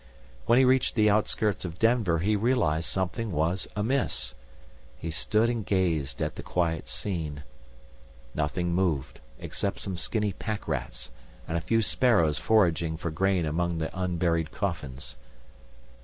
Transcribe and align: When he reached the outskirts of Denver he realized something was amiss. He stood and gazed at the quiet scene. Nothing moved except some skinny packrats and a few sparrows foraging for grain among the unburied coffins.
When 0.47 0.57
he 0.57 0.65
reached 0.65 0.95
the 0.95 1.11
outskirts 1.11 1.63
of 1.63 1.77
Denver 1.77 2.17
he 2.17 2.35
realized 2.35 2.87
something 2.87 3.31
was 3.31 3.67
amiss. 3.75 4.33
He 4.97 5.11
stood 5.11 5.47
and 5.47 5.63
gazed 5.63 6.23
at 6.23 6.37
the 6.37 6.41
quiet 6.41 6.87
scene. 6.87 7.43
Nothing 8.33 8.73
moved 8.73 9.19
except 9.37 9.79
some 9.79 9.97
skinny 9.99 10.33
packrats 10.33 11.11
and 11.47 11.55
a 11.55 11.61
few 11.61 11.83
sparrows 11.83 12.39
foraging 12.39 12.97
for 12.97 13.11
grain 13.11 13.45
among 13.45 13.77
the 13.77 13.95
unburied 13.95 14.51
coffins. 14.51 15.17